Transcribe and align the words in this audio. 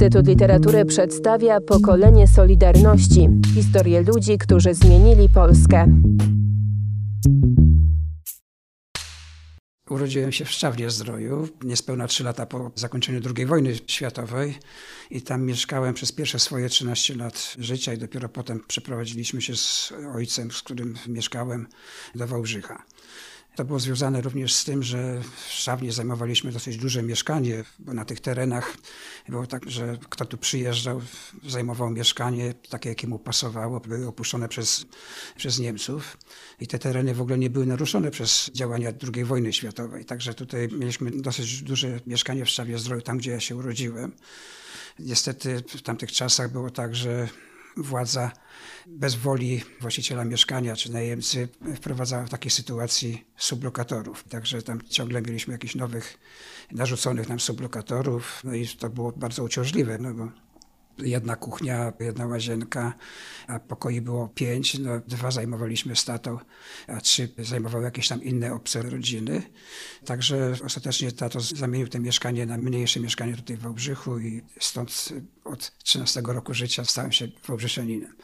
Instytut 0.00 0.26
Literatury 0.26 0.84
przedstawia 0.84 1.60
pokolenie 1.60 2.28
Solidarności 2.28 3.28
historię 3.54 4.02
ludzi, 4.02 4.38
którzy 4.38 4.74
zmienili 4.74 5.28
Polskę. 5.28 6.02
Urodziłem 9.90 10.32
się 10.32 10.44
w 10.44 10.50
Szczawnie 10.50 10.90
Zdroju, 10.90 11.48
niespełna 11.64 12.06
3 12.06 12.24
lata 12.24 12.46
po 12.46 12.70
zakończeniu 12.74 13.20
II 13.36 13.46
wojny 13.46 13.74
światowej 13.86 14.58
i 15.10 15.22
tam 15.22 15.44
mieszkałem 15.44 15.94
przez 15.94 16.12
pierwsze 16.12 16.38
swoje 16.38 16.68
13 16.68 17.14
lat 17.14 17.54
życia 17.58 17.92
i 17.92 17.98
dopiero 17.98 18.28
potem 18.28 18.60
przeprowadziliśmy 18.68 19.42
się 19.42 19.56
z 19.56 19.92
ojcem, 20.14 20.50
z 20.50 20.62
którym 20.62 20.94
mieszkałem 21.08 21.66
do 22.14 22.26
Wałbrzycha. 22.26 22.82
To 23.56 23.64
było 23.64 23.78
związane 23.78 24.20
również 24.20 24.54
z 24.54 24.64
tym, 24.64 24.82
że 24.82 25.22
w 25.46 25.52
Szawnie 25.52 25.92
zajmowaliśmy 25.92 26.52
dosyć 26.52 26.76
duże 26.76 27.02
mieszkanie, 27.02 27.64
bo 27.78 27.94
na 27.94 28.04
tych 28.04 28.20
terenach 28.20 28.76
było 29.28 29.46
tak, 29.46 29.70
że 29.70 29.98
kto 30.08 30.24
tu 30.24 30.38
przyjeżdżał, 30.38 31.00
zajmował 31.46 31.90
mieszkanie 31.90 32.54
takie, 32.68 32.88
jakie 32.88 33.06
mu 33.06 33.18
pasowało, 33.18 33.80
były 33.80 34.08
opuszczone 34.08 34.48
przez, 34.48 34.86
przez 35.36 35.58
Niemców 35.58 36.16
i 36.60 36.66
te 36.66 36.78
tereny 36.78 37.14
w 37.14 37.20
ogóle 37.20 37.38
nie 37.38 37.50
były 37.50 37.66
naruszone 37.66 38.10
przez 38.10 38.50
działania 38.54 38.92
II 39.14 39.24
wojny 39.24 39.52
światowej. 39.52 40.04
Także 40.04 40.34
tutaj 40.34 40.68
mieliśmy 40.68 41.10
dosyć 41.10 41.62
duże 41.62 42.00
mieszkanie 42.06 42.44
w 42.44 42.48
Szczawie 42.48 42.78
Zdroju, 42.78 43.02
tam 43.02 43.18
gdzie 43.18 43.30
ja 43.30 43.40
się 43.40 43.56
urodziłem. 43.56 44.12
Niestety 44.98 45.62
w 45.68 45.82
tamtych 45.82 46.12
czasach 46.12 46.52
było 46.52 46.70
tak, 46.70 46.96
że 46.96 47.28
władza 47.76 48.30
bez 48.86 49.14
woli 49.14 49.62
właściciela 49.80 50.24
mieszkania 50.24 50.76
czy 50.76 50.92
najemcy 50.92 51.48
wprowadzała 51.76 52.24
w 52.24 52.30
takiej 52.30 52.50
sytuacji 52.50 53.24
sublokatorów. 53.36 54.24
Także 54.28 54.62
tam 54.62 54.82
ciągle 54.82 55.22
mieliśmy 55.22 55.52
jakichś 55.52 55.74
nowych 55.74 56.18
narzuconych 56.72 57.28
nam 57.28 57.40
sublokatorów, 57.40 58.40
no 58.44 58.54
i 58.54 58.68
to 58.68 58.90
było 58.90 59.12
bardzo 59.12 59.44
uciążliwe, 59.44 59.98
no 59.98 60.14
bo 60.14 60.49
jedna 60.98 61.36
kuchnia, 61.36 61.92
jedna 62.00 62.26
łazienka, 62.26 62.94
a 63.46 63.58
pokoi 63.58 64.00
było 64.00 64.28
pięć, 64.28 64.78
no 64.78 65.00
dwa 65.06 65.30
zajmowaliśmy 65.30 65.96
statą, 65.96 66.38
a 66.86 67.00
trzy 67.00 67.28
zajmowały 67.38 67.84
jakieś 67.84 68.08
tam 68.08 68.22
inne 68.22 68.52
obce 68.52 68.82
rodziny. 68.82 69.42
Także 70.04 70.54
ostatecznie 70.64 71.12
tato 71.12 71.40
zamienił 71.40 71.88
to 71.88 71.98
mieszkanie 71.98 72.46
na 72.46 72.56
mniejsze 72.56 73.00
mieszkanie 73.00 73.36
tutaj 73.36 73.56
w 73.56 73.60
Wałbrzychu 73.60 74.18
i 74.18 74.42
stąd 74.60 75.08
od 75.44 75.78
13 75.78 76.22
roku 76.24 76.54
życia 76.54 76.84
stałem 76.84 77.12
się 77.12 77.28
Wałbrzyszeninem. 77.46 78.16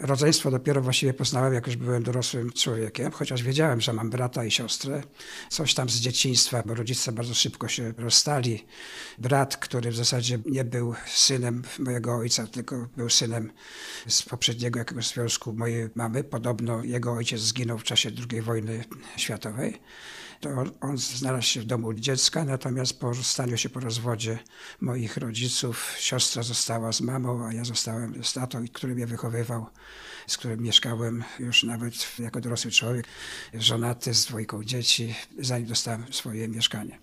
Rodzeństwo 0.00 0.50
dopiero 0.50 0.82
właściwie 0.82 1.14
poznałem, 1.14 1.54
jak 1.54 1.66
już 1.66 1.76
byłem 1.76 2.02
dorosłym 2.02 2.52
człowiekiem, 2.52 3.12
chociaż 3.12 3.42
wiedziałem, 3.42 3.80
że 3.80 3.92
mam 3.92 4.10
brata 4.10 4.44
i 4.44 4.50
siostrę. 4.50 5.02
Coś 5.48 5.74
tam 5.74 5.88
z 5.88 5.96
dzieciństwa, 5.96 6.62
bo 6.66 6.74
rodzice 6.74 7.12
bardzo 7.12 7.34
szybko 7.34 7.68
się 7.68 7.94
rozstali. 7.96 8.66
Brat, 9.18 9.56
który 9.56 9.90
w 9.90 9.96
zasadzie 9.96 10.38
nie 10.46 10.64
był 10.64 10.94
synem 11.06 11.62
mojego 11.78 12.16
ojca, 12.16 12.46
tylko 12.46 12.88
był 12.96 13.10
synem 13.10 13.52
z 14.08 14.22
poprzedniego 14.22 14.78
jakiegoś 14.78 15.06
związku 15.06 15.52
mojej 15.52 15.88
mamy. 15.94 16.24
Podobno 16.24 16.84
jego 16.84 17.12
ojciec 17.12 17.40
zginął 17.40 17.78
w 17.78 17.84
czasie 17.84 18.10
II 18.30 18.42
wojny 18.42 18.84
światowej 19.16 19.80
to 20.40 20.64
on, 20.80 20.98
znalazł 20.98 21.46
się 21.46 21.60
w 21.60 21.64
domu 21.64 21.94
dziecka, 21.94 22.44
natomiast 22.44 23.00
po 23.00 23.12
się 23.56 23.68
po 23.68 23.80
rozwodzie 23.80 24.38
moich 24.80 25.16
rodziców 25.16 25.94
siostra 25.98 26.42
została 26.42 26.92
z 26.92 27.00
mamą, 27.00 27.46
a 27.46 27.52
ja 27.52 27.64
zostałem 27.64 28.24
z 28.24 28.32
tatą, 28.32 28.64
który 28.72 28.94
mnie 28.94 29.06
wychowywał, 29.06 29.66
z 30.26 30.36
którym 30.36 30.62
mieszkałem 30.62 31.24
już 31.38 31.62
nawet 31.62 32.18
jako 32.18 32.40
dorosły 32.40 32.70
człowiek, 32.70 33.06
żonaty 33.54 34.14
z 34.14 34.24
dwójką 34.24 34.64
dzieci, 34.64 35.14
zanim 35.38 35.66
dostałem 35.66 36.12
swoje 36.12 36.48
mieszkanie. 36.48 36.98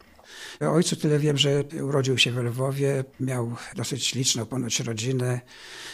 O 0.61 0.71
ojcu 0.73 0.95
tyle 0.95 1.19
wiem, 1.19 1.37
że 1.37 1.63
urodził 1.83 2.17
się 2.17 2.31
w 2.31 2.37
Lwowie, 2.37 3.03
miał 3.19 3.55
dosyć 3.75 4.15
liczną 4.15 4.45
ponoć 4.45 4.79
rodzinę. 4.79 5.41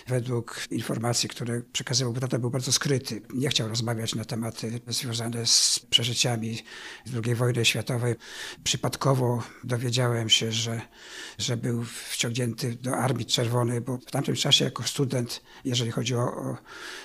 Według 0.08 0.68
informacji, 0.72 1.30
które 1.30 1.62
przekazywał, 1.62 2.14
tata 2.14 2.40
był 2.40 2.50
bardzo 2.50 2.72
skryty. 2.72 3.22
Nie 3.34 3.50
chciał 3.50 3.68
rozmawiać 3.68 4.16
na 4.16 4.26
tematy 4.26 4.80
związane 4.88 5.46
z 5.46 5.80
przeżyciami 5.90 6.60
II 7.26 7.36
wojny 7.36 7.66
światowej. 7.66 8.16
Przypadkowo 8.64 9.44
dowiedziałem 9.64 10.30
się, 10.30 10.52
że, 10.52 10.82
że 11.38 11.58
był 11.58 11.84
wciągnięty 11.84 12.76
do 12.76 12.98
Armii 12.98 13.26
Czerwonej, 13.26 13.82
bo 13.82 13.98
w 13.98 14.12
tamtym 14.12 14.36
czasie 14.36 14.66
jako 14.66 14.84
student, 14.84 15.42
jeżeli 15.66 15.92
chodzi 15.92 16.16
o, 16.16 16.22
o 16.22 16.58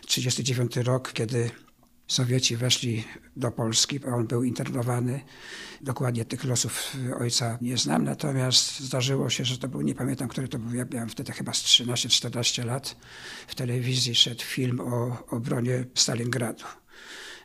39 0.07 0.77
rok, 0.77 1.13
kiedy 1.13 1.51
Sowieci 2.07 2.57
weszli 2.57 3.05
do 3.37 3.51
Polski, 3.51 4.05
on 4.05 4.27
był 4.27 4.45
internowany. 4.45 5.21
Dokładnie 5.81 6.25
tych 6.25 6.45
losów 6.45 6.97
ojca 7.21 7.59
nie 7.61 7.77
znam, 7.77 8.05
natomiast 8.05 8.81
zdarzyło 8.81 9.31
się, 9.31 9.45
że 9.45 9.59
to 9.59 9.69
był, 9.69 9.81
nie 9.81 9.95
pamiętam, 9.95 10.29
który 10.29 10.49
to 10.49 10.59
był, 10.59 10.75
ja 10.75 10.85
miałem 10.93 11.09
wtedy 11.09 11.33
chyba 11.33 11.53
z 11.53 11.63
13-14 11.63 12.65
lat. 12.65 12.97
W 13.47 13.55
telewizji 13.55 14.15
szedł 14.15 14.43
film 14.43 14.81
o 14.81 15.25
obronie 15.31 15.85
Stalingradu. 15.95 16.65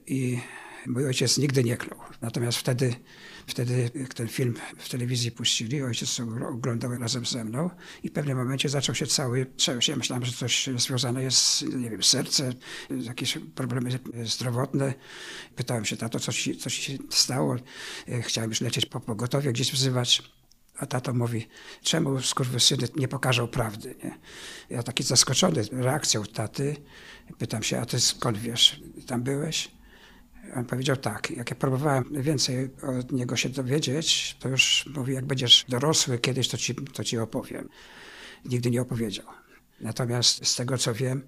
I 0.07 0.39
mój 0.87 1.05
ojciec 1.05 1.37
nigdy 1.37 1.63
nie 1.63 1.77
klął. 1.77 1.99
Natomiast 2.21 2.57
wtedy 2.57 2.95
Wtedy, 3.47 3.89
ten 4.15 4.27
film 4.27 4.55
w 4.77 4.89
telewizji 4.89 5.31
puścili, 5.31 5.81
ojciec 5.81 6.19
oglądał 6.49 6.97
razem 6.97 7.25
ze 7.25 7.43
mną 7.43 7.69
i 8.03 8.09
w 8.09 8.11
pewnym 8.11 8.37
momencie 8.37 8.69
zaczął 8.69 8.95
się 8.95 9.07
cały. 9.07 9.47
Ja 9.87 9.95
myślałem, 9.95 10.25
że 10.25 10.31
coś 10.31 10.69
związane 10.77 11.23
jest, 11.23 11.61
nie 11.61 11.89
wiem, 11.89 12.03
serce, 12.03 12.53
jakieś 12.89 13.37
problemy 13.55 13.99
zdrowotne. 14.23 14.93
Pytałem 15.55 15.85
się, 15.85 15.97
tato, 15.97 16.19
co 16.19 16.33
ci, 16.33 16.57
co 16.57 16.69
ci 16.69 16.81
się 16.81 16.97
stało? 17.09 17.55
Chciałem 18.21 18.49
już 18.49 18.61
lecieć 18.61 18.85
po 18.85 18.99
pogotowie, 18.99 19.53
gdzieś 19.53 19.71
wzywać. 19.71 20.23
A 20.77 20.85
tato 20.85 21.13
mówi, 21.13 21.47
czemu 21.81 22.21
skurwysyny 22.21 22.87
nie 22.95 23.07
pokażą 23.07 23.47
prawdy? 23.47 23.95
Nie? 24.03 24.19
Ja 24.69 24.83
taki 24.83 25.03
zaskoczony 25.03 25.63
reakcją 25.71 26.23
taty, 26.23 26.75
pytam 27.37 27.63
się, 27.63 27.79
a 27.79 27.85
ty 27.85 27.99
skąd 27.99 28.37
wiesz, 28.37 28.81
tam 29.07 29.23
byłeś? 29.23 29.71
On 30.55 30.65
powiedział 30.65 30.97
tak, 30.97 31.31
jak 31.31 31.49
ja 31.49 31.55
próbowałem 31.55 32.05
więcej 32.11 32.69
od 32.99 33.11
niego 33.11 33.35
się 33.35 33.49
dowiedzieć, 33.49 34.35
to 34.39 34.49
już 34.49 34.85
mówi, 34.95 35.13
jak 35.13 35.25
będziesz 35.25 35.65
dorosły 35.69 36.19
kiedyś, 36.19 36.47
to 36.47 36.57
ci, 36.57 36.75
to 36.75 37.03
ci 37.03 37.17
opowiem. 37.17 37.69
Nigdy 38.45 38.71
nie 38.71 38.81
opowiedział. 38.81 39.25
Natomiast 39.81 40.47
z 40.47 40.55
tego, 40.55 40.77
co 40.77 40.93
wiem, 40.93 41.21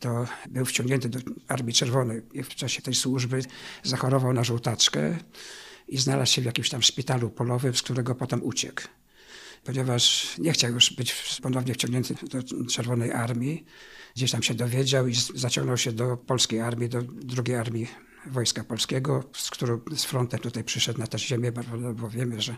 to 0.00 0.26
był 0.48 0.64
wciągnięty 0.64 1.08
do 1.08 1.18
Armii 1.48 1.74
Czerwonej 1.74 2.22
i 2.32 2.42
w 2.42 2.48
czasie 2.48 2.82
tej 2.82 2.94
służby 2.94 3.42
zachorował 3.82 4.32
na 4.32 4.44
żółtaczkę 4.44 5.18
i 5.88 5.98
znalazł 5.98 6.32
się 6.32 6.42
w 6.42 6.44
jakimś 6.44 6.70
tam 6.70 6.82
szpitalu 6.82 7.30
polowym, 7.30 7.74
z 7.74 7.82
którego 7.82 8.14
potem 8.14 8.42
uciekł. 8.42 8.82
Ponieważ 9.64 10.34
nie 10.38 10.52
chciał 10.52 10.72
już 10.72 10.92
być 10.92 11.38
ponownie 11.42 11.74
wciągnięty 11.74 12.14
do 12.22 12.66
Czerwonej 12.66 13.12
Armii, 13.12 13.64
gdzieś 14.16 14.30
tam 14.30 14.42
się 14.42 14.54
dowiedział 14.54 15.08
i 15.08 15.14
zaciągnął 15.34 15.76
się 15.76 15.92
do 15.92 16.16
polskiej 16.16 16.60
armii, 16.60 16.88
do 16.88 17.02
drugiej 17.02 17.56
armii 17.56 17.88
Wojska 18.26 18.64
Polskiego, 18.64 19.24
z 19.36 19.50
którą 19.50 19.80
z 19.96 20.04
frontem 20.04 20.40
tutaj 20.40 20.64
przyszedł 20.64 20.98
na 20.98 21.06
tę 21.06 21.18
ziemię, 21.18 21.52
bo 21.94 22.08
wiemy, 22.08 22.40
że 22.40 22.56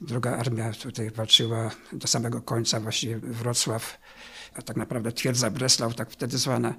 druga 0.00 0.36
armia 0.36 0.72
tutaj 0.72 1.10
walczyła 1.10 1.70
do 1.92 2.06
samego 2.06 2.42
końca, 2.42 2.80
właściwie 2.80 3.18
Wrocław, 3.18 3.98
a 4.54 4.62
tak 4.62 4.76
naprawdę 4.76 5.12
twierdza 5.12 5.50
Breslau, 5.50 5.92
tak 5.92 6.10
wtedy 6.10 6.38
zwana, 6.38 6.74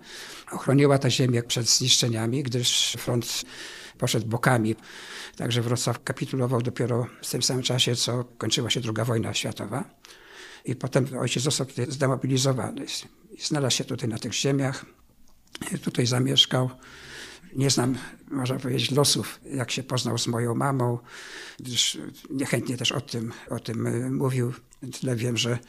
ochroniła 0.51 0.97
tę 0.97 1.11
ziemię 1.11 1.43
przed 1.43 1.69
zniszczeniami, 1.69 2.43
gdyż 2.43 2.97
front 2.99 3.43
poszedł 3.97 4.27
bokami. 4.27 4.75
Także 5.35 5.61
Wrocław 5.61 6.03
kapitulował 6.03 6.61
dopiero 6.61 7.07
w 7.21 7.29
tym 7.29 7.43
samym 7.43 7.63
czasie, 7.63 7.95
co 7.95 8.23
kończyła 8.23 8.69
się 8.69 8.81
II 8.85 9.05
wojna 9.05 9.33
światowa. 9.33 9.83
I 10.65 10.75
potem 10.75 11.07
ojciec 11.19 11.43
został 11.43 11.67
tutaj 11.67 11.85
zdemobilizowany. 11.89 12.85
Znalazł 13.39 13.75
się 13.75 13.83
tutaj 13.83 14.09
na 14.09 14.17
tych 14.17 14.33
ziemiach. 14.33 14.85
Tutaj 15.83 16.05
zamieszkał. 16.05 16.69
Nie 17.55 17.69
znam, 17.69 17.97
można 18.31 18.59
powiedzieć, 18.59 18.91
losów, 18.91 19.39
jak 19.53 19.71
się 19.71 19.83
poznał 19.83 20.17
z 20.17 20.27
moją 20.27 20.55
mamą, 20.55 20.99
gdyż 21.59 21.97
niechętnie 22.29 22.77
też 22.77 22.91
o 22.91 23.01
tym, 23.01 23.33
o 23.49 23.59
tym 23.59 23.87
e, 23.87 24.09
mówił. 24.09 24.53
Tyle 24.99 25.15
wiem, 25.15 25.37
że 25.37 25.59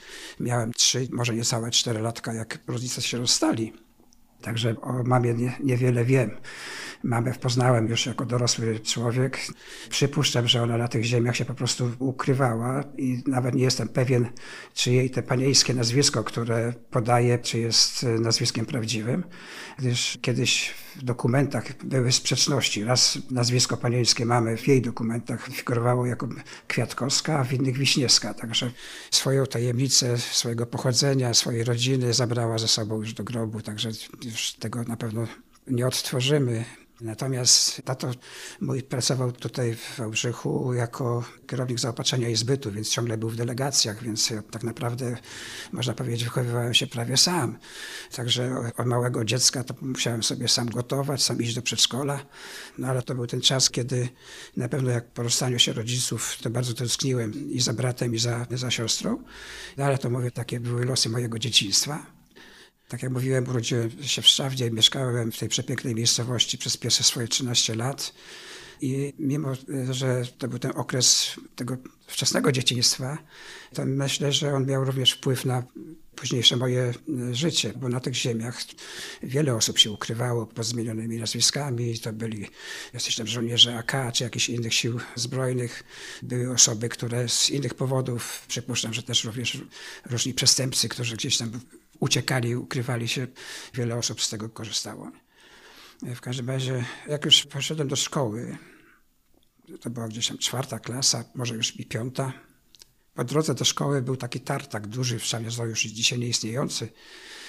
miałem 0.41 0.73
trzy, 0.73 1.09
może 1.13 1.35
niecałe 1.35 1.71
cztery 1.71 2.01
latka, 2.01 2.35
jak 2.35 2.59
rodzice 2.67 3.03
się 3.03 3.19
rozstali. 3.19 3.73
Także 4.43 4.81
o 4.81 5.03
mamie 5.03 5.35
nie, 5.35 5.53
niewiele 5.65 6.05
wiem. 6.05 6.31
Mamę 7.03 7.33
poznałem 7.35 7.89
już 7.89 8.07
jako 8.07 8.25
dorosły 8.27 8.81
człowiek. 8.81 9.39
Przypuszczam, 9.91 10.49
że 10.49 10.63
ona 10.63 10.77
na 10.77 10.89
tych 10.89 11.05
ziemiach 11.05 11.37
się 11.37 11.45
po 11.45 11.55
prostu 11.55 11.91
ukrywała 11.99 12.85
i 12.99 13.23
nawet 13.27 13.55
nie 13.55 13.63
jestem 13.63 13.89
pewien, 13.89 14.29
czy 14.75 14.93
jej 14.93 15.11
te 15.11 15.23
panieńskie 15.23 15.75
nazwisko, 15.75 16.25
które 16.25 16.73
podaje, 16.91 17.39
czy 17.39 17.59
jest 17.59 18.03
nazwiskiem 18.03 18.67
prawdziwym, 18.67 19.25
gdyż 19.79 20.19
kiedyś 20.23 20.75
w 20.97 21.05
dokumentach 21.05 21.85
były 21.85 22.13
sprzeczności. 22.13 22.85
Raz 22.85 23.19
nazwisko 23.31 23.77
panieńskie 23.77 24.27
mamy 24.27 24.57
w 24.57 24.69
jej 24.69 24.83
dokumentach 24.83 25.49
figurowało 25.53 26.07
jako 26.07 26.29
Kwiatkowska, 26.69 27.39
a 27.39 27.45
w 27.45 27.53
innych 27.53 27.79
Wiśniewska. 27.79 28.35
Także 28.35 28.71
swoją 29.11 29.47
tajemnicę 29.47 30.19
swojego 30.19 30.67
pochodzenia, 30.67 31.35
swojej 31.35 31.65
rodziny 31.65 32.13
zabrała 32.15 32.59
ze 32.59 32.69
sobą 32.69 33.01
już 33.01 33.13
do 33.13 33.25
grobu, 33.25 33.61
także 33.61 33.91
już 34.31 34.53
tego 34.53 34.85
na 34.85 34.97
pewno 34.97 35.27
nie 35.67 35.87
odtworzymy. 35.87 36.65
Natomiast 37.01 37.83
tato 37.85 38.11
mój 38.61 38.83
pracował 38.83 39.33
tutaj 39.33 39.75
w 39.75 39.97
Wałbrzychu 39.99 40.75
jako 40.75 41.25
kierownik 41.47 41.81
zaopatrzenia 41.81 42.29
i 42.29 42.37
zbytu, 42.37 42.73
więc 42.73 42.89
ciągle 42.89 43.19
był 43.19 43.29
w 43.29 43.37
delegacjach, 43.37 44.03
więc 44.03 44.31
ja 44.31 44.43
tak 44.43 44.63
naprawdę, 44.63 45.17
można 45.73 45.95
powiedzieć, 45.95 46.25
wychowywałem 46.25 46.75
się 46.75 46.87
prawie 46.87 47.17
sam. 47.17 47.59
Także 48.15 48.73
od 48.77 48.87
małego 48.87 49.25
dziecka 49.25 49.65
to 49.65 49.75
musiałem 49.81 50.23
sobie 50.23 50.49
sam 50.49 50.69
gotować, 50.69 51.23
sam 51.23 51.43
iść 51.43 51.55
do 51.55 51.63
przedszkola. 51.63 52.21
No 52.79 52.89
ale 52.89 53.03
to 53.03 53.15
był 53.15 53.27
ten 53.27 53.41
czas, 53.41 53.71
kiedy 53.71 54.09
na 54.57 54.69
pewno 54.69 54.91
jak 54.91 55.11
po 55.11 55.23
rozstaniu 55.23 55.59
się 55.59 55.73
rodziców, 55.73 56.37
to 56.43 56.51
bardzo 56.51 56.75
tęskniłem 56.75 57.51
i 57.51 57.61
za 57.61 57.73
bratem, 57.73 58.15
i 58.15 58.19
za, 58.19 58.47
za 58.51 58.71
siostrą. 58.71 59.23
No 59.77 59.85
ale 59.85 59.99
to 59.99 60.11
mówię, 60.11 60.31
takie 60.31 60.61
były 60.61 60.85
losy 60.85 61.09
mojego 61.09 61.39
dzieciństwa. 61.39 62.20
Tak 62.91 63.03
jak 63.03 63.13
mówiłem, 63.13 63.49
urodziłem 63.49 63.91
się 64.03 64.23
w 64.23 64.27
Szczawdzie 64.27 64.71
mieszkałem 64.71 65.33
w 65.33 65.39
tej 65.39 65.49
przepięknej 65.49 65.95
miejscowości 65.95 66.59
przez 66.59 66.77
pierwsze 66.77 67.05
swoje 67.05 67.29
13 67.29 67.75
lat. 67.75 68.13
I 68.81 69.13
mimo, 69.19 69.53
że 69.91 70.23
to 70.39 70.49
był 70.49 70.59
ten 70.59 70.73
okres 70.75 71.37
tego 71.57 71.77
wczesnego 72.07 72.53
dzieciństwa, 72.53 73.19
to 73.75 73.85
myślę, 73.87 74.33
że 74.33 74.55
on 74.55 74.67
miał 74.67 74.85
również 74.85 75.13
wpływ 75.13 75.45
na 75.45 75.63
późniejsze 76.17 76.57
moje 76.57 76.95
życie, 77.33 77.73
bo 77.77 77.89
na 77.89 78.01
tych 78.01 78.15
ziemiach 78.15 78.63
wiele 79.23 79.55
osób 79.55 79.79
się 79.79 79.91
ukrywało 79.91 80.47
pod 80.47 80.67
zmienionymi 80.67 81.17
nazwiskami. 81.17 81.99
To 81.99 82.13
byli 82.13 82.47
jacyś 82.93 83.17
tam 83.17 83.27
żołnierze 83.27 83.79
AK 83.79 84.13
czy 84.13 84.25
jakichś 84.25 84.49
innych 84.49 84.75
sił 84.75 85.01
zbrojnych. 85.15 85.85
Były 86.23 86.53
osoby, 86.53 86.89
które 86.89 87.29
z 87.29 87.51
innych 87.51 87.75
powodów, 87.75 88.45
przypuszczam, 88.49 88.95
że 88.95 89.03
też 89.03 89.25
również 89.25 89.59
różni 90.11 90.35
przestępcy, 90.35 90.89
którzy 90.89 91.17
gdzieś 91.17 91.39
tam 91.39 91.61
uciekali, 92.01 92.57
ukrywali 92.57 93.09
się. 93.09 93.27
Wiele 93.75 93.97
osób 93.97 94.23
z 94.23 94.31
tego 94.31 94.49
korzystało. 94.49 95.11
W 96.03 96.21
każdym 96.21 96.49
razie, 96.49 96.85
jak 97.09 97.25
już 97.25 97.47
poszedłem 97.47 97.89
do 97.89 97.97
szkoły, 97.97 98.59
to 99.81 99.91
była 99.91 100.09
gdzieś 100.09 100.29
tam 100.29 100.39
czwarta 100.39 100.79
klasa, 100.79 101.25
może 101.35 101.55
już 101.55 101.81
i 101.81 101.87
piąta. 101.87 102.33
Po 103.15 103.25
drodze 103.25 103.55
do 103.55 103.65
szkoły 103.65 104.03
był 104.03 104.17
taki 104.17 104.41
tartak 104.41 104.87
duży 104.87 105.19
w 105.19 105.25
Szamiezo, 105.25 105.67
już 105.67 105.83
dzisiaj 105.83 106.19
nieistniejący. 106.19 106.93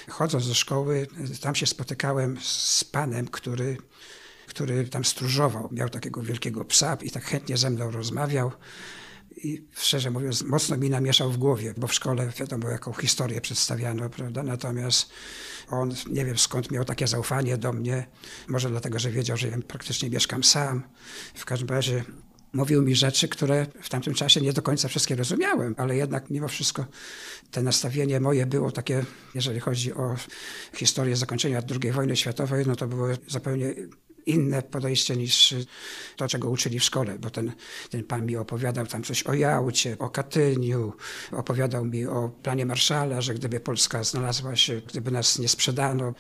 Chodząc 0.10 0.48
do 0.48 0.54
szkoły, 0.54 1.08
tam 1.42 1.56
się 1.56 1.66
spotykałem 1.66 2.38
z 2.42 2.84
panem, 2.84 3.28
który, 3.28 3.78
który 4.48 4.88
tam 4.88 5.06
stróżował. 5.06 5.70
Miał 5.72 5.90
takiego 5.90 6.22
wielkiego 6.22 6.66
psa 6.66 6.98
i 7.02 7.12
tak 7.12 7.24
chętnie 7.24 7.58
ze 7.58 7.70
mną 7.70 7.92
rozmawiał. 7.92 8.52
I 9.38 9.68
szczerze 9.74 10.12
mówiąc, 10.12 10.42
mocno 10.42 10.78
mi 10.78 10.90
namieszał 10.90 11.32
w 11.32 11.38
głowie, 11.38 11.74
bo 11.78 11.88
w 11.88 11.94
szkole 11.94 12.32
wiadomo, 12.40 12.70
jaką 12.70 12.94
historię 12.94 13.42
przedstawiano, 13.42 14.10
prawda? 14.10 14.44
Natomiast 14.44 15.10
on, 15.70 15.94
nie 16.10 16.26
wiem 16.26 16.38
skąd 16.38 16.72
miał 16.72 16.86
takie 16.86 17.08
zaufanie 17.08 17.58
do 17.58 17.74
mnie. 17.74 18.08
Może 18.48 18.70
dlatego, 18.70 19.00
że 19.00 19.12
wiedział, 19.12 19.38
że 19.38 19.48
ja 19.48 19.58
praktycznie 19.68 20.10
mieszkam 20.10 20.44
sam. 20.44 20.84
W 21.36 21.46
każdym 21.46 21.70
razie 21.70 22.04
mówił 22.54 22.82
mi 22.82 22.96
rzeczy, 22.96 23.28
które 23.28 23.66
w 23.82 23.90
tamtym 23.90 24.14
czasie 24.14 24.42
nie 24.42 24.54
do 24.54 24.62
końca 24.62 24.88
wszystkie 24.88 25.16
rozumiałem, 25.16 25.76
ale 25.78 25.96
jednak 25.96 26.30
mimo 26.30 26.48
wszystko 26.48 26.86
te 27.52 27.64
nastawienie 27.64 28.20
moje 28.20 28.46
było 28.46 28.72
takie, 28.72 29.06
jeżeli 29.36 29.60
chodzi 29.60 29.94
o 29.94 30.16
historię 30.74 31.16
zakończenia 31.16 31.62
II 31.84 31.92
wojny 31.92 32.16
światowej, 32.16 32.66
no 32.68 32.76
to 32.76 32.88
było 32.88 33.08
zupełnie 33.28 33.76
inne 34.26 34.62
podejście 34.62 35.16
niż 35.16 35.56
to, 36.16 36.28
czego 36.28 36.50
uczyli 36.50 36.80
w 36.80 36.84
szkole, 36.84 37.20
bo 37.20 37.30
ten, 37.30 37.52
ten 37.90 38.04
pan 38.04 38.26
mi 38.26 38.36
opowiadał 38.36 38.88
tam 38.88 39.04
coś 39.04 39.24
o 39.24 39.34
Jałcie, 39.34 39.98
o 40.00 40.10
Katyniu, 40.10 40.94
opowiadał 41.32 41.86
mi 41.86 42.06
o 42.06 42.32
planie 42.44 42.66
Marszala, 42.66 43.22
że 43.22 43.34
gdyby 43.34 43.60
Polska 43.60 44.04
znalazła 44.04 44.56
się, 44.56 44.82
gdyby 44.88 45.12
nas 45.12 45.40
nie 45.40 45.48
sprzedano, 45.48 46.14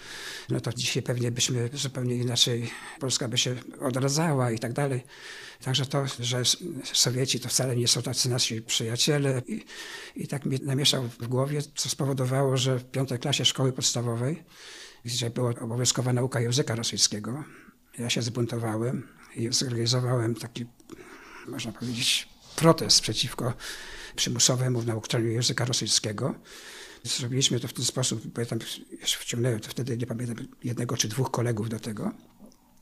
no 0.50 0.60
to 0.60 0.74
dzisiaj 0.74 1.04
pewnie 1.04 1.32
byśmy 1.32 1.70
zupełnie 1.74 2.16
inaczej, 2.16 2.72
Polska 3.00 3.28
by 3.28 3.38
się 3.38 3.56
odradzała 3.80 4.52
i 4.52 4.60
tak 4.60 4.74
dalej. 4.74 5.04
Także 5.64 5.86
to, 5.86 6.06
że 6.20 6.44
Sowieci 6.84 7.40
to 7.40 7.50
wcale 7.50 7.76
nie 7.76 7.88
są 7.88 8.02
tacy 8.02 8.30
nasi 8.30 8.62
przyjaciele 8.62 9.42
i, 9.48 9.66
i 10.16 10.28
tak 10.28 10.46
mi 10.46 10.60
namieszał 10.62 11.04
w 11.04 11.28
głowie, 11.28 11.62
co 11.76 11.90
spowodowało, 11.90 12.58
że 12.58 12.80
w 12.80 12.86
piątej 12.86 13.20
klasie 13.20 13.46
szkoły 13.46 13.74
podstawowej, 13.74 14.44
gdzie 15.06 15.30
była 15.30 15.50
obowiązkowa 15.50 16.14
nauka 16.14 16.40
języka 16.40 16.76
rosyjskiego, 16.76 17.44
ja 17.98 18.10
się 18.10 18.22
zbuntowałem 18.22 19.08
i 19.36 19.54
zorganizowałem 19.54 20.36
taki, 20.36 20.66
można 21.48 21.72
powiedzieć, 21.72 22.30
protest 22.56 23.02
przeciwko 23.02 23.54
przymusowemu 24.16 24.84
nauczaniu 24.84 25.28
języka 25.28 25.66
rosyjskiego. 25.66 26.36
Zrobiliśmy 27.04 27.60
to 27.60 27.68
w 27.68 27.74
ten 27.74 27.86
sposób, 27.86 28.28
bo 28.28 28.42
ja 28.42 28.48
wciągnąłem 29.20 29.60
to 29.60 29.70
wtedy, 29.70 29.98
nie 29.98 30.06
pamiętam, 30.08 30.48
jednego 30.64 30.98
czy 30.98 31.08
dwóch 31.08 31.32
kolegów 31.32 31.70
do 31.70 31.80
tego. 31.80 32.12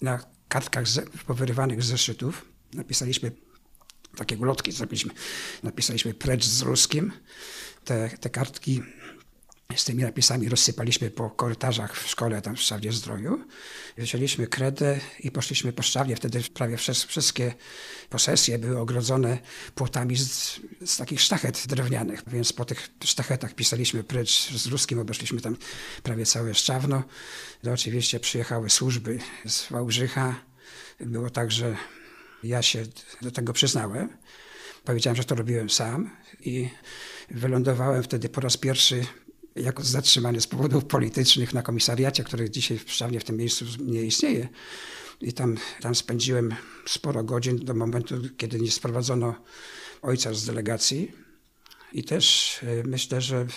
Na 0.01 0.19
kartkach 0.47 0.85
powyrywanych 1.27 1.83
z 1.83 1.85
zeszytów 1.85 2.45
napisaliśmy 2.73 3.31
takie 4.15 4.37
ulotki, 4.37 4.71
zrobiliśmy, 4.71 5.13
napisaliśmy 5.63 6.13
precz 6.13 6.45
z 6.45 6.61
ruskim. 6.61 7.11
Te, 7.85 8.09
te 8.09 8.29
kartki 8.29 8.81
z 9.75 9.85
tymi 9.85 10.03
napisami 10.03 10.49
rozsypaliśmy 10.49 11.11
po 11.11 11.29
korytarzach 11.29 11.97
w 11.97 12.07
szkole, 12.07 12.41
tam 12.41 12.55
w 12.55 12.61
Szczawdzie 12.61 12.91
Zdroju. 12.91 13.45
Wzięliśmy 13.97 14.47
kredę 14.47 14.99
i 15.19 15.31
poszliśmy 15.31 15.73
po 15.73 15.83
Szczawnie. 15.83 16.15
Wtedy 16.15 16.41
prawie 16.53 16.77
wszystkie 17.07 17.53
posesje 18.09 18.59
były 18.59 18.79
ogrodzone 18.79 19.37
płotami 19.75 20.15
z, 20.15 20.59
z, 20.85 20.97
takich 20.97 21.21
sztachet 21.21 21.67
drewnianych, 21.67 22.23
więc 22.27 22.53
po 22.53 22.65
tych 22.65 22.89
sztachetach 23.03 23.53
pisaliśmy 23.53 24.03
precz 24.03 24.51
z 24.51 24.67
ruskim, 24.67 24.99
obeszliśmy 24.99 25.41
tam 25.41 25.57
prawie 26.03 26.25
całe 26.25 26.53
Szczawno. 26.53 27.03
No, 27.63 27.71
oczywiście 27.71 28.19
przyjechały 28.19 28.69
służby 28.69 29.19
z 29.45 29.69
Wałbrzycha. 29.69 30.35
Było 30.99 31.29
tak, 31.29 31.51
że 31.51 31.75
ja 32.43 32.61
się 32.61 32.85
do 33.21 33.31
tego 33.31 33.53
przyznałem. 33.53 34.09
Powiedziałem, 34.83 35.17
że 35.17 35.23
to 35.23 35.35
robiłem 35.35 35.69
sam 35.69 36.09
i 36.39 36.69
wylądowałem 37.31 38.03
wtedy 38.03 38.29
po 38.29 38.41
raz 38.41 38.57
pierwszy 38.57 39.05
jako 39.61 39.83
zatrzymany 39.83 40.41
z 40.41 40.47
powodów 40.47 40.85
politycznych 40.85 41.53
na 41.53 41.61
komisariacie, 41.61 42.23
który 42.23 42.49
dzisiaj 42.49 42.77
w 42.77 42.85
w 43.19 43.23
tym 43.23 43.37
miejscu 43.37 43.65
nie 43.79 44.03
istnieje. 44.03 44.49
I 45.21 45.33
tam, 45.33 45.57
tam 45.81 45.95
spędziłem 45.95 46.55
sporo 46.87 47.23
godzin 47.23 47.65
do 47.65 47.73
momentu, 47.73 48.15
kiedy 48.37 48.59
nie 48.59 48.71
sprowadzono 48.71 49.35
ojca 50.01 50.33
z 50.33 50.45
delegacji. 50.45 51.11
I 51.93 52.03
też 52.03 52.57
e, 52.63 52.83
myślę, 52.83 53.21
że 53.21 53.47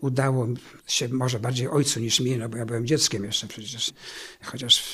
udało 0.00 0.48
się 0.86 1.08
może 1.08 1.40
bardziej 1.40 1.68
ojcu 1.68 2.00
niż 2.00 2.20
mi, 2.20 2.36
no 2.36 2.48
bo 2.48 2.56
ja 2.56 2.66
byłem 2.66 2.86
dzieckiem 2.86 3.24
jeszcze 3.24 3.46
przecież, 3.46 3.92
chociaż 4.42 4.84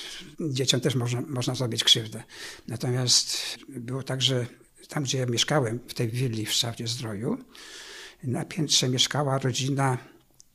dzieciom 0.40 0.80
też 0.80 0.94
można, 0.94 1.20
można 1.20 1.54
zrobić 1.54 1.84
krzywdę. 1.84 2.22
Natomiast 2.68 3.58
było 3.68 4.02
tak, 4.02 4.22
że 4.22 4.46
tam, 4.88 5.02
gdzie 5.04 5.18
ja 5.18 5.26
mieszkałem, 5.26 5.80
w 5.88 5.94
tej 5.94 6.08
willi 6.08 6.46
w 6.46 6.52
Szczawnie 6.52 6.86
Zdroju, 6.86 7.38
na 8.24 8.44
piętrze 8.44 8.88
mieszkała 8.88 9.38
rodzina 9.38 9.98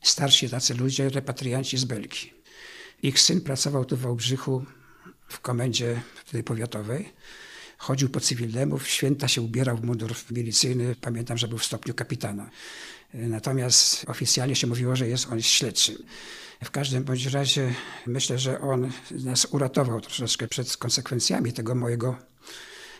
starsi 0.02 0.50
tacy 0.50 0.74
ludzie, 0.74 1.08
repatrianci 1.08 1.78
z 1.78 1.84
Belgii. 1.84 2.32
Ich 3.02 3.20
syn 3.20 3.40
pracował 3.40 3.84
tu 3.84 3.96
w 3.96 4.00
Wałbrzychu 4.00 4.64
w 5.28 5.40
komendzie 5.40 6.02
wtedy 6.24 6.42
powiatowej. 6.42 7.12
Chodził 7.78 8.08
po 8.08 8.20
cywilnemu, 8.20 8.78
w 8.78 8.88
święta 8.88 9.28
się 9.28 9.42
ubierał 9.42 9.76
w 9.76 9.84
mundur 9.84 10.14
milicyjny. 10.30 10.94
Pamiętam, 11.00 11.38
że 11.38 11.48
był 11.48 11.58
w 11.58 11.64
stopniu 11.64 11.94
kapitana. 11.94 12.50
Natomiast 13.14 14.04
oficjalnie 14.08 14.56
się 14.56 14.66
mówiło, 14.66 14.96
że 14.96 15.08
jest 15.08 15.32
on 15.32 15.42
śledczym. 15.42 15.96
W 16.64 16.70
każdym 16.70 17.04
bądź 17.04 17.26
razie 17.26 17.74
myślę, 18.06 18.38
że 18.38 18.60
on 18.60 18.92
nas 19.10 19.46
uratował 19.50 20.00
troszeczkę 20.00 20.48
przed 20.48 20.76
konsekwencjami 20.76 21.52
tego 21.52 21.74
mojego 21.74 22.16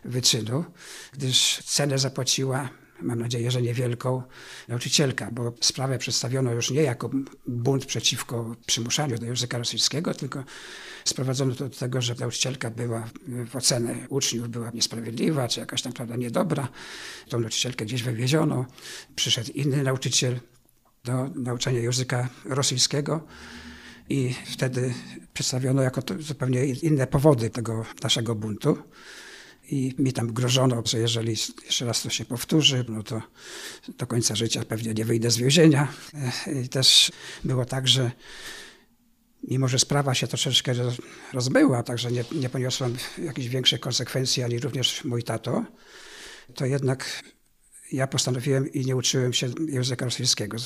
wyczynu, 0.04 0.64
gdyż 1.12 1.62
cenę 1.64 1.98
zapłaciła 1.98 2.68
mam 3.02 3.18
nadzieję, 3.18 3.50
że 3.50 3.62
niewielką, 3.62 4.22
nauczycielka, 4.68 5.30
bo 5.32 5.52
sprawę 5.60 5.98
przedstawiono 5.98 6.52
już 6.52 6.70
nie 6.70 6.82
jako 6.82 7.10
bunt 7.46 7.86
przeciwko 7.86 8.56
przymuszaniu 8.66 9.18
do 9.18 9.26
języka 9.26 9.58
rosyjskiego, 9.58 10.14
tylko 10.14 10.44
sprowadzono 11.04 11.54
to 11.54 11.68
do 11.68 11.76
tego, 11.76 12.02
że 12.02 12.14
nauczycielka 12.14 12.70
była 12.70 13.08
w 13.50 13.56
ocenę 13.56 13.94
uczniów 14.08 14.48
była 14.48 14.70
niesprawiedliwa, 14.70 15.48
czy 15.48 15.60
jakaś 15.60 15.82
tam 15.82 15.92
prawda 15.92 16.16
niedobra. 16.16 16.68
Tą 17.28 17.40
nauczycielkę 17.40 17.84
gdzieś 17.84 18.02
wywieziono. 18.02 18.66
Przyszedł 19.16 19.52
inny 19.52 19.82
nauczyciel 19.82 20.40
do 21.04 21.28
nauczania 21.34 21.80
języka 21.80 22.28
rosyjskiego. 22.44 23.26
I 24.08 24.34
wtedy 24.46 24.94
przedstawiono 25.34 25.82
jako 25.82 26.02
zupełnie 26.18 26.66
inne 26.66 27.06
powody 27.06 27.50
tego 27.50 27.84
naszego 28.02 28.34
buntu. 28.34 28.78
I 29.70 29.94
mi 29.98 30.12
tam 30.12 30.32
grożono, 30.32 30.82
że 30.84 30.98
jeżeli 30.98 31.36
jeszcze 31.64 31.84
raz 31.84 32.02
to 32.02 32.10
się 32.10 32.24
powtórzy, 32.24 32.84
no 32.88 33.02
to 33.02 33.22
do 33.98 34.06
końca 34.06 34.34
życia 34.34 34.64
pewnie 34.64 34.94
nie 34.94 35.04
wyjdę 35.04 35.30
z 35.30 35.36
więzienia. 35.36 35.92
I 36.64 36.68
też 36.68 37.12
było 37.44 37.64
tak, 37.64 37.88
że 37.88 38.10
mimo, 39.42 39.68
że 39.68 39.78
sprawa 39.78 40.14
się 40.14 40.26
troszeczkę 40.26 40.72
rozbyła, 41.32 41.82
także 41.82 42.12
nie, 42.12 42.24
nie 42.32 42.48
poniosłem 42.48 42.96
jakichś 43.24 43.48
większych 43.48 43.80
konsekwencji, 43.80 44.42
ani 44.42 44.58
również 44.58 45.04
mój 45.04 45.22
tato, 45.22 45.64
to 46.54 46.66
jednak 46.66 47.22
ja 47.92 48.06
postanowiłem 48.06 48.72
i 48.72 48.86
nie 48.86 48.96
uczyłem 48.96 49.32
się 49.32 49.50
języka 49.68 50.04
rosyjskiego. 50.04 50.56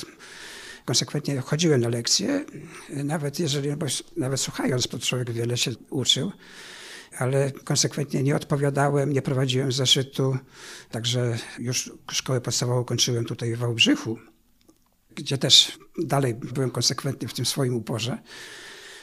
Konsekwentnie 0.85 1.41
chodziłem 1.41 1.81
na 1.81 1.89
lekcje, 1.89 2.45
nawet 2.89 3.39
jeżeli, 3.39 3.69
nawet 4.17 4.39
słuchając, 4.39 4.87
to 4.87 4.99
człowiek 4.99 5.31
wiele 5.31 5.57
się 5.57 5.71
uczył 5.89 6.31
ale 7.17 7.51
konsekwentnie 7.51 8.23
nie 8.23 8.35
odpowiadałem, 8.35 9.13
nie 9.13 9.21
prowadziłem 9.21 9.71
zeszytu. 9.71 10.37
Także 10.91 11.37
już 11.59 11.91
szkołę 12.11 12.41
podstawową 12.41 12.83
kończyłem 12.83 13.25
tutaj 13.25 13.55
w 13.55 13.59
Wałbrzychu, 13.59 14.19
gdzie 15.15 15.37
też 15.37 15.79
dalej 16.03 16.35
byłem 16.35 16.71
konsekwentny 16.71 17.27
w 17.27 17.33
tym 17.33 17.45
swoim 17.45 17.75
uporze. 17.75 18.17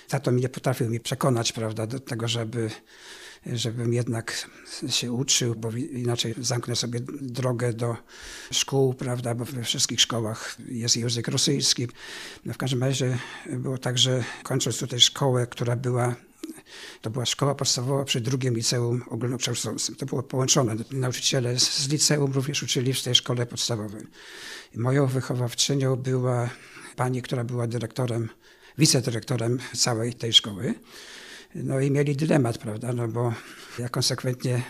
Tato 0.08 0.32
mi 0.32 0.40
nie 0.40 0.48
potrafił 0.48 0.90
mi 0.90 1.00
przekonać, 1.00 1.52
prawda, 1.52 1.86
do 1.86 2.00
tego, 2.00 2.28
żeby 2.28 2.70
żebym 3.46 3.94
jednak 3.94 4.50
się 4.88 5.12
uczył, 5.12 5.54
bo 5.54 5.70
inaczej 5.70 6.34
zamknę 6.38 6.76
sobie 6.76 7.00
drogę 7.20 7.72
do 7.72 7.96
szkół, 8.50 8.94
prawda, 8.94 9.34
bo 9.34 9.44
we 9.44 9.64
wszystkich 9.64 10.00
szkołach 10.00 10.56
jest 10.68 10.96
język 10.96 11.28
rosyjski. 11.28 11.88
No 12.44 12.54
w 12.54 12.58
każdym 12.58 12.82
razie 12.82 13.18
było 13.52 13.78
tak, 13.78 13.98
że 13.98 14.24
kończąc 14.42 14.78
tutaj 14.78 15.00
szkołę, 15.00 15.46
która 15.46 15.76
była 15.76 16.14
to 17.00 17.10
była 17.10 17.26
szkoła 17.26 17.54
podstawowa 17.54 18.04
przy 18.04 18.20
drugim 18.20 18.54
liceum 18.54 19.02
ogólnokształcącym. 19.08 19.94
To 19.94 20.06
było 20.06 20.22
połączone. 20.22 20.76
Nauczyciele 20.90 21.58
z 21.58 21.88
liceum 21.88 22.32
również 22.32 22.62
uczyli 22.62 22.94
w 22.94 23.02
tej 23.02 23.14
szkole 23.14 23.46
podstawowej. 23.46 24.06
Moją 24.74 25.06
wychowawczynią 25.06 25.96
była 25.96 26.50
pani, 26.96 27.22
która 27.22 27.44
była 27.44 27.66
dyrektorem, 27.66 28.28
wicedyrektorem 28.78 29.58
całej 29.76 30.14
tej 30.14 30.32
szkoły. 30.32 30.74
No 31.54 31.80
i 31.80 31.90
mieli 31.90 32.16
dylemat, 32.16 32.58
prawda, 32.58 32.92
no 32.92 33.08
bo 33.08 33.34
ja 33.78 33.88
konsekwentnie 33.88 34.62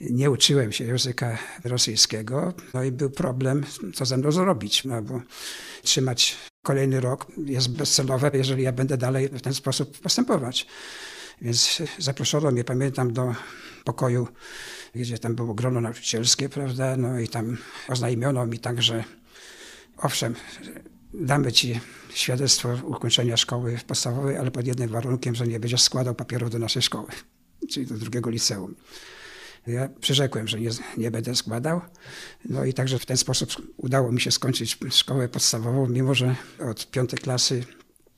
nie 0.00 0.30
uczyłem 0.30 0.72
się 0.72 0.84
języka 0.84 1.38
rosyjskiego, 1.64 2.54
no 2.74 2.84
i 2.84 2.92
był 2.92 3.10
problem, 3.10 3.64
co 3.94 4.04
ze 4.04 4.16
mną 4.16 4.32
zrobić, 4.32 4.84
no 4.84 5.02
bo 5.02 5.20
trzymać 5.82 6.36
kolejny 6.62 7.00
rok 7.00 7.26
jest 7.46 7.70
bezcelowe, 7.70 8.30
jeżeli 8.34 8.62
ja 8.62 8.72
będę 8.72 8.96
dalej 8.96 9.28
w 9.28 9.40
ten 9.40 9.54
sposób 9.54 9.98
postępować. 9.98 10.66
Więc 11.42 11.82
zaproszono 11.98 12.50
mnie, 12.50 12.64
pamiętam, 12.64 13.12
do 13.12 13.34
pokoju, 13.84 14.28
gdzie 14.94 15.18
tam 15.18 15.34
było 15.34 15.54
grono 15.54 15.80
nauczycielskie, 15.80 16.48
prawda, 16.48 16.96
no 16.96 17.18
i 17.18 17.28
tam 17.28 17.58
oznajmiono 17.88 18.46
mi 18.46 18.58
także, 18.58 19.04
owszem, 19.96 20.34
damy 21.14 21.52
ci 21.52 21.80
świadectwo 22.14 22.68
ukończenia 22.84 23.36
szkoły 23.36 23.78
podstawowej, 23.86 24.36
ale 24.36 24.50
pod 24.50 24.66
jednym 24.66 24.88
warunkiem, 24.88 25.34
że 25.34 25.46
nie 25.46 25.60
będziesz 25.60 25.82
składał 25.82 26.14
papierów 26.14 26.50
do 26.50 26.58
naszej 26.58 26.82
szkoły, 26.82 27.08
czyli 27.70 27.86
do 27.86 27.94
drugiego 27.94 28.30
liceum. 28.30 28.74
Ja 29.66 29.88
przyrzekłem, 30.00 30.48
że 30.48 30.60
nie, 30.60 30.70
nie 30.96 31.10
będę 31.10 31.34
składał. 31.34 31.80
No 32.44 32.64
i 32.64 32.74
także 32.74 32.98
w 32.98 33.06
ten 33.06 33.16
sposób 33.16 33.52
udało 33.76 34.12
mi 34.12 34.20
się 34.20 34.30
skończyć 34.30 34.78
szkołę 34.90 35.28
podstawową, 35.28 35.86
mimo 35.88 36.14
że 36.14 36.36
od 36.70 36.90
piątej 36.90 37.18
klasy 37.18 37.64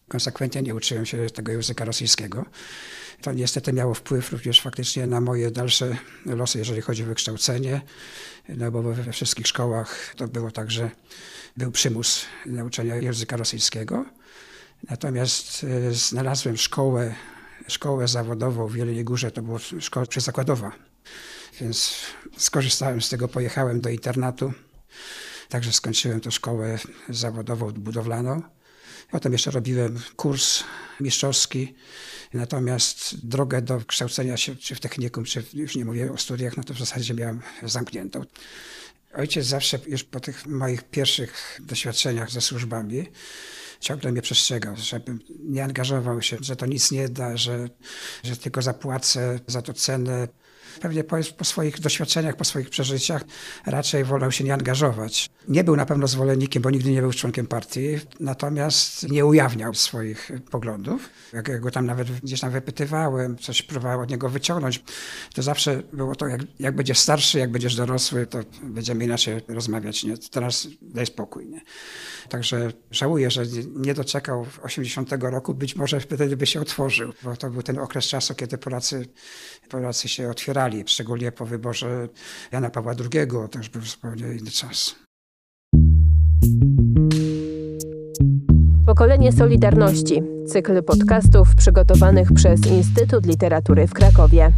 konsekwentnie 0.09 0.62
nie 0.62 0.75
uczyłem 0.75 1.07
się 1.07 1.31
tego 1.31 1.53
języka 1.53 1.85
rosyjskiego. 1.85 2.47
To 3.23 3.33
niestety 3.33 3.73
miało 3.73 3.95
wpływ 3.95 4.33
również 4.33 4.61
faktycznie 4.61 5.07
na 5.07 5.21
moje 5.21 5.50
dalsze 5.50 5.97
losy, 6.27 6.59
jeżeli 6.59 6.81
chodzi 6.81 7.03
o 7.03 7.07
wykształcenie, 7.07 7.81
no 8.49 8.71
bo 8.71 8.83
we 8.83 9.12
wszystkich 9.12 9.47
szkołach 9.47 10.15
to 10.17 10.29
było 10.29 10.50
tak, 10.50 10.71
że 10.71 10.91
był 11.57 11.71
przymus 11.71 12.25
nauczania 12.47 12.97
języka 12.97 13.37
rosyjskiego. 13.37 14.05
Natomiast 14.91 15.65
e, 15.65 15.93
znalazłem 15.93 16.57
szkołę, 16.57 17.15
szkołę 17.69 18.09
zawodową 18.09 18.67
w 18.67 18.77
Jeleniej 18.77 19.05
Górze, 19.05 19.31
to 19.31 19.43
była 19.43 19.59
szkoła 19.59 20.07
przyzakładowa. 20.07 20.73
Więc 21.61 21.95
skorzystałem 22.37 23.03
z 23.03 23.09
tego, 23.09 23.29
pojechałem 23.29 23.81
do 23.81 23.91
internatu. 23.91 24.53
Także 25.49 25.73
skończyłem 25.73 26.21
tę 26.21 26.31
szkołę 26.31 26.79
zawodową 27.09 27.73
budowlaną. 27.73 28.43
Potem 29.11 29.33
jeszcze 29.33 29.50
robiłem 29.50 30.00
kurs 30.16 30.64
mistrzowski. 31.00 31.75
Natomiast 32.35 33.26
drogę 33.26 33.62
do 33.62 33.80
kształcenia 33.87 34.37
się, 34.37 34.57
czy 34.57 34.75
w 34.75 34.80
technikum, 34.80 35.25
czy 35.25 35.45
już 35.54 35.76
nie 35.76 35.85
mówię 35.85 36.12
o 36.12 36.16
studiach, 36.16 36.57
no 36.57 36.64
to 36.64 36.75
w 36.75 36.78
zasadzie 36.78 37.14
miałem 37.14 37.40
zamkniętą. 37.62 38.25
Ojciec 39.14 39.47
zawsze 39.47 39.78
już 39.87 40.04
po 40.04 40.21
tych 40.21 40.47
moich 40.47 40.83
pierwszych 40.83 41.61
doświadczeniach 41.64 42.30
ze 42.30 42.40
służbami 42.40 43.07
ciągle 43.80 44.12
mnie 44.12 44.23
przestrzegał, 44.23 44.76
żebym 44.76 45.21
nie 45.40 45.64
angażował 45.64 46.23
się, 46.23 46.37
że 46.40 46.57
to 46.57 46.66
nic 46.66 46.90
nie 46.90 47.09
da, 47.09 47.37
że, 47.37 47.69
że 48.25 48.37
tylko 48.37 48.62
zapłacę 48.62 49.40
za 49.47 49.62
to 49.62 49.73
cenę. 49.73 50.28
Pewnie 50.81 51.05
po, 51.05 51.17
po, 51.37 51.45
swoich 51.45 51.81
doświadczeniach, 51.81 52.37
po 52.37 52.45
swoich 52.45 52.71
przeżyciach 52.71 53.25
raczej 53.67 54.05
wolał 54.05 54.33
się 54.33 54.45
nie 54.45 54.55
angażować. 54.55 55.31
Nie 55.49 55.65
był 55.65 55.77
na 55.77 55.87
pewno 55.87 56.07
zwolennikiem, 56.07 56.62
bo 56.62 56.71
nigdy 56.71 56.91
nie 56.91 57.00
był 57.00 57.12
członkiem 57.12 57.47
partii, 57.47 57.99
natomiast 58.21 59.09
nie 59.11 59.27
ujawniał 59.27 59.75
swoich 59.75 60.31
poglądów. 60.50 61.09
Jak 61.33 61.61
go 61.61 61.71
tam 61.71 61.87
nawet 61.87 62.11
gdzieś 62.11 62.41
tam 62.41 62.50
wypytywałem, 62.50 63.39
coś 63.39 63.62
próbował 63.62 64.00
od 64.00 64.11
niego 64.11 64.29
wyciągnąć, 64.29 64.85
to 65.35 65.43
zawsze 65.43 65.83
było 65.93 66.15
to, 66.15 66.27
jak, 66.27 66.41
jak 66.59 66.77
będziesz 66.77 66.99
starszy, 66.99 67.39
jak 67.39 67.50
będziesz 67.50 67.77
dorosły, 67.77 68.27
to 68.27 68.39
będziemy 68.62 69.05
inaczej 69.05 69.41
rozmawiać. 69.49 70.05
Nie? 70.05 70.19
Teraz 70.19 70.69
daj 70.83 71.07
spokój. 71.07 71.49
Nie? 71.49 71.61
Także 72.29 72.73
żałuję, 72.91 73.31
że 73.31 73.43
nie 73.77 73.95
doczekał 73.95 74.47
80 74.62 75.11
roku, 75.21 75.55
być 75.55 75.77
może 75.77 76.00
wtedy 76.00 76.37
by 76.37 76.47
się 76.47 76.61
otworzył, 76.61 77.12
bo 77.23 77.37
to 77.37 77.50
był 77.50 77.62
ten 77.62 77.79
okres 77.79 78.05
czasu, 78.05 78.35
kiedy 78.35 78.59
Polacy, 78.59 79.07
Polacy 79.69 80.09
się 80.09 80.31
otwierali, 80.31 80.60
szczególnie 80.87 81.33
po 81.33 81.47
wyborze 81.47 82.09
Jana 82.52 82.71
Pawła 82.71 82.93
II, 82.93 83.26
to 83.50 83.59
już 83.59 83.69
był 83.69 83.83
zupełnie 83.83 84.26
inny 84.35 84.50
czas. 84.50 84.97
Pokolenie 88.87 89.33
Solidarności. 89.33 90.23
Cykl 90.47 90.83
podcastów 90.83 91.55
przygotowanych 91.57 92.33
przez 92.33 92.67
Instytut 92.67 93.26
Literatury 93.26 93.87
w 93.87 93.93
Krakowie. 93.93 94.52